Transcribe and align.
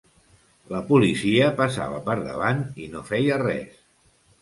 La 0.75 0.81
policia 0.87 1.51
passava 1.61 2.01
per 2.09 2.17
davant 2.25 2.67
i 2.87 2.91
no 2.97 3.07
feia 3.15 3.43
res. 3.47 3.83